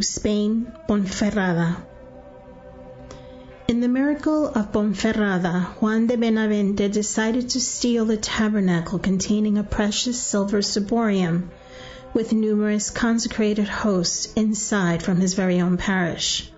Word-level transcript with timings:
Spain, 0.00 0.72
Ponferrada. 0.88 1.76
In 3.68 3.78
the 3.78 3.86
miracle 3.86 4.48
of 4.48 4.72
Ponferrada, 4.72 5.66
Juan 5.80 6.08
de 6.08 6.16
Benavente 6.16 6.90
decided 6.90 7.50
to 7.50 7.60
steal 7.60 8.04
the 8.04 8.16
tabernacle 8.16 8.98
containing 8.98 9.56
a 9.56 9.62
precious 9.62 10.20
silver 10.20 10.62
ciborium 10.62 11.50
with 12.12 12.32
numerous 12.32 12.90
consecrated 12.90 13.68
hosts 13.68 14.32
inside 14.34 15.00
from 15.00 15.20
his 15.20 15.34
very 15.34 15.60
own 15.60 15.76
parish. 15.76 16.50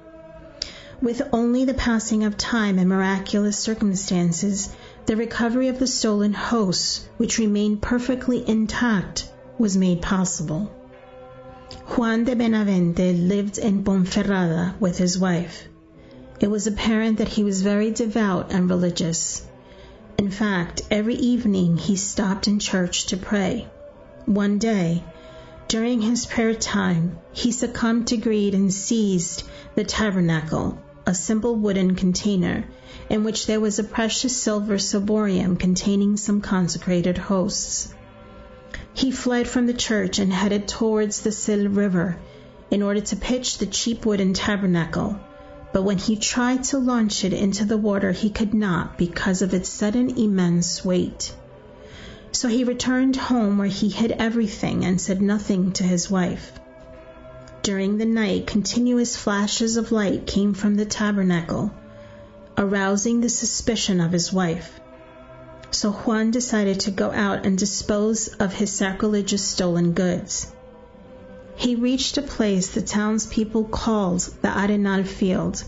With 1.03 1.21
only 1.31 1.67
the 1.67 1.75
passing 1.75 2.25
of 2.25 2.39
time 2.39 2.79
and 2.79 2.89
miraculous 2.89 3.59
circumstances, 3.59 4.71
the 5.05 5.15
recovery 5.15 5.69
of 5.69 5.79
the 5.79 5.87
stolen 5.87 6.33
hosts, 6.33 7.07
which 7.19 7.39
remained 7.39 7.83
perfectly 7.83 8.49
intact, 8.49 9.29
was 9.59 9.77
made 9.77 10.01
possible. 10.01 10.73
Juan 11.97 12.23
de 12.23 12.37
Benavente 12.37 13.13
lived 13.13 13.59
in 13.59 13.83
Ponferrada 13.83 14.75
with 14.79 14.99
his 14.99 15.19
wife. 15.19 15.67
It 16.39 16.49
was 16.49 16.69
apparent 16.69 17.19
that 17.19 17.27
he 17.27 17.43
was 17.43 17.63
very 17.63 17.91
devout 17.91 18.53
and 18.53 18.71
religious. 18.71 19.43
In 20.17 20.31
fact, 20.31 20.83
every 20.93 21.17
evening 21.17 21.77
he 21.77 21.97
stopped 21.97 22.47
in 22.47 22.61
church 22.61 23.07
to 23.07 23.17
pray. 23.17 23.67
One 24.27 24.59
day, 24.59 25.03
during 25.67 26.03
his 26.03 26.25
prayer 26.27 26.55
time, 26.55 27.19
he 27.33 27.51
succumbed 27.51 28.07
to 28.09 28.17
greed 28.17 28.55
and 28.55 28.73
seized 28.73 29.43
the 29.75 29.83
tabernacle, 29.83 30.79
a 31.05 31.15
simple 31.15 31.57
wooden 31.57 31.97
container, 31.97 32.65
in 33.11 33.25
which 33.25 33.47
there 33.47 33.59
was 33.59 33.81
a 33.81 33.85
precious 33.85 34.37
silver 34.37 34.79
ciborium 34.79 35.57
containing 35.57 36.17
some 36.17 36.41
consecrated 36.41 37.19
hosts. 37.19 37.93
He 38.97 39.11
fled 39.11 39.47
from 39.47 39.67
the 39.67 39.75
church 39.75 40.19
and 40.19 40.33
headed 40.33 40.67
towards 40.67 41.21
the 41.21 41.31
Sil 41.31 41.69
River 41.69 42.17
in 42.71 42.83
order 42.83 43.03
to 43.03 43.17
pitch 43.17 43.59
the 43.59 43.67
cheap 43.67 44.07
wooden 44.07 44.33
tabernacle, 44.33 45.21
but 45.75 45.83
when 45.83 45.99
he 45.99 46.17
tried 46.17 46.65
to 46.65 46.79
launch 46.79 47.23
it 47.23 47.35
into 47.35 47.67
the 47.67 47.77
water 47.77 48.13
he 48.13 48.31
could 48.31 48.55
not 48.55 48.97
because 48.97 49.43
of 49.43 49.53
its 49.53 49.69
sudden 49.69 50.17
immense 50.19 50.83
weight. 50.83 51.35
So 52.33 52.49
he 52.49 52.65
returned 52.65 53.17
home 53.17 53.59
where 53.59 53.69
he 53.69 53.91
hid 53.91 54.13
everything 54.13 54.87
and 54.87 54.99
said 54.99 55.21
nothing 55.21 55.73
to 55.73 55.85
his 55.85 56.11
wife. 56.11 56.59
During 57.63 57.99
the 57.99 58.07
night, 58.07 58.47
continuous 58.47 59.15
flashes 59.15 59.77
of 59.77 59.93
light 59.93 60.27
came 60.27 60.55
from 60.55 60.75
the 60.75 60.87
tabernacle, 60.87 61.71
arousing 62.57 63.21
the 63.21 63.29
suspicion 63.29 64.01
of 64.01 64.13
his 64.13 64.33
wife 64.33 64.81
so 65.71 65.93
Juan 65.93 66.31
decided 66.31 66.81
to 66.81 66.91
go 66.91 67.11
out 67.11 67.45
and 67.45 67.59
dispose 67.59 68.29
of 68.29 68.55
his 68.55 68.73
sacrilegious 68.73 69.45
stolen 69.45 69.93
goods. 69.93 70.53
He 71.57 71.75
reached 71.75 72.19
a 72.19 72.23
place 72.23 72.69
the 72.69 72.83
townspeople 72.83 73.65
called 73.65 74.21
the 74.43 74.49
Arenal 74.49 75.05
Field, 75.07 75.65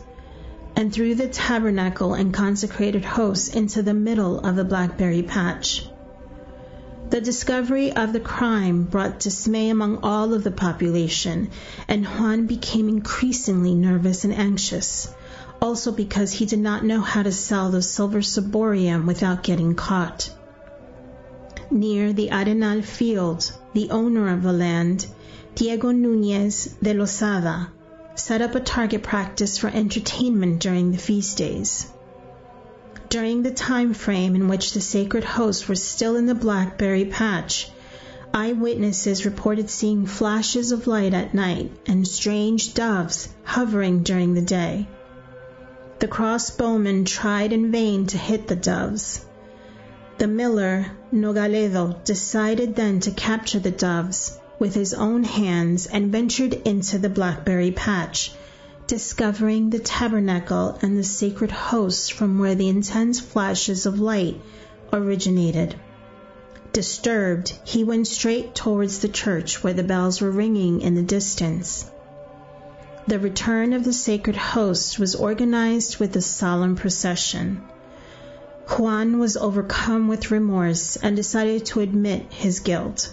and 0.77 0.93
threw 0.93 1.15
the 1.15 1.29
tabernacle 1.29 2.15
and 2.15 2.33
consecrated 2.33 3.05
hosts 3.05 3.49
into 3.49 3.83
the 3.83 3.95
middle 3.95 4.39
of 4.41 4.55
the 4.55 4.65
blackberry 4.65 5.23
patch. 5.23 5.89
The 7.11 7.21
discovery 7.23 7.93
of 7.93 8.13
the 8.13 8.21
crime 8.21 8.85
brought 8.85 9.19
dismay 9.19 9.71
among 9.71 10.01
all 10.03 10.35
of 10.35 10.45
the 10.45 10.51
population, 10.51 11.51
and 11.89 12.05
Juan 12.05 12.47
became 12.47 12.89
increasingly 12.89 13.75
nervous 13.75 14.25
and 14.25 14.35
anxious 14.35 15.09
also 15.61 15.93
because 15.93 16.33
he 16.33 16.47
did 16.47 16.59
not 16.59 16.85
know 16.85 17.01
how 17.01 17.23
to 17.23 17.33
sell 17.33 17.71
the 17.71 17.83
silver 17.83 18.21
ciborium 18.21 19.07
without 19.07 19.43
getting 19.43 19.75
caught. 19.75 20.31
Near 21.71 22.13
the 22.13 22.29
Arenal 22.29 22.83
field, 22.85 23.53
the 23.75 23.91
owner 23.91 24.33
of 24.33 24.43
the 24.43 24.53
land, 24.53 25.07
Diego 25.55 25.91
Nunez 25.91 26.77
de 26.83 26.95
Losada, 26.95 27.71
set 28.15 28.41
up 28.41 28.55
a 28.55 28.61
target 28.61 29.03
practice 29.03 29.59
for 29.59 29.69
entertainment 29.69 30.61
during 30.61 30.93
the 30.93 30.99
feast 30.99 31.37
days. 31.37 31.87
During 33.09 33.43
the 33.43 33.51
time 33.51 33.95
frame 33.95 34.35
in 34.35 34.49
which 34.49 34.73
the 34.73 34.81
sacred 34.81 35.25
hosts 35.25 35.67
were 35.67 35.75
still 35.75 36.17
in 36.17 36.27
the 36.27 36.35
blackberry 36.35 37.05
patch, 37.07 37.71
eyewitnesses 38.35 39.25
reported 39.25 39.71
seeing 39.71 40.07
flashes 40.07 40.73
of 40.73 40.87
light 40.87 41.15
at 41.15 41.35
night 41.35 41.73
and 41.87 42.07
strange 42.07 42.75
doves 42.75 43.29
hovering 43.45 44.03
during 44.03 44.35
the 44.35 44.43
day. 44.43 44.87
The 46.01 46.07
crossbowmen 46.07 47.07
tried 47.07 47.53
in 47.53 47.73
vain 47.73 48.07
to 48.07 48.19
hit 48.19 48.47
the 48.47 48.55
doves. 48.55 49.25
The 50.19 50.29
miller, 50.29 50.93
Nogaledo, 51.13 52.05
decided 52.05 52.77
then 52.77 53.01
to 53.01 53.11
capture 53.11 53.59
the 53.59 53.73
doves 53.73 54.39
with 54.61 54.75
his 54.75 54.95
own 54.95 55.25
hands 55.25 55.87
and 55.87 56.13
ventured 56.13 56.55
into 56.55 56.99
the 56.99 57.09
blackberry 57.09 57.73
patch, 57.73 58.33
discovering 58.87 59.71
the 59.71 59.81
tabernacle 59.81 60.79
and 60.83 60.97
the 60.97 61.03
sacred 61.05 61.51
hosts 61.51 62.09
from 62.09 62.39
where 62.39 62.55
the 62.55 62.69
intense 62.69 63.19
flashes 63.19 63.85
of 63.85 63.99
light 63.99 64.41
originated. 64.93 65.75
Disturbed, 66.73 67.53
he 67.65 67.83
went 67.83 68.07
straight 68.07 68.55
towards 68.55 69.01
the 69.01 69.09
church 69.09 69.65
where 69.65 69.75
the 69.75 69.83
bells 69.83 70.21
were 70.21 70.31
ringing 70.31 70.81
in 70.81 70.95
the 70.95 71.03
distance. 71.03 71.91
The 73.09 73.19
return 73.19 73.73
of 73.73 73.85
the 73.85 73.93
sacred 73.95 74.37
host 74.37 74.99
was 74.99 75.15
organized 75.15 75.97
with 75.97 76.15
a 76.15 76.21
solemn 76.21 76.77
procession. 76.77 77.63
Juan 78.69 79.19
was 79.19 79.35
overcome 79.35 80.09
with 80.09 80.31
remorse 80.31 80.97
and 80.97 81.17
decided 81.17 81.65
to 81.67 81.81
admit 81.81 82.27
his 82.31 82.61
guilt. 82.61 83.11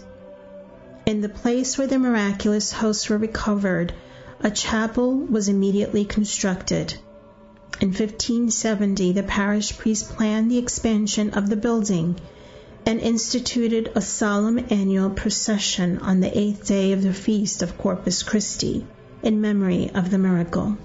In 1.05 1.21
the 1.21 1.29
place 1.29 1.77
where 1.77 1.87
the 1.87 1.97
miraculous 1.97 2.73
hosts 2.73 3.07
were 3.07 3.17
recovered, 3.17 3.93
a 4.41 4.51
chapel 4.51 5.15
was 5.15 5.47
immediately 5.47 6.03
constructed. 6.03 6.95
In 7.79 7.87
1570, 7.87 9.13
the 9.13 9.23
parish 9.23 9.77
priest 9.77 10.09
planned 10.09 10.51
the 10.51 10.57
expansion 10.57 11.29
of 11.29 11.47
the 11.47 11.55
building 11.55 12.19
and 12.85 12.99
instituted 12.99 13.93
a 13.95 14.01
solemn 14.01 14.59
annual 14.69 15.11
procession 15.11 15.99
on 15.99 16.19
the 16.19 16.37
eighth 16.37 16.67
day 16.67 16.91
of 16.91 17.01
the 17.01 17.13
feast 17.13 17.61
of 17.61 17.77
Corpus 17.77 18.23
Christi 18.23 18.85
in 19.25 19.41
memory 19.41 19.89
of 19.95 20.11
the 20.11 20.17
miracle. 20.19 20.77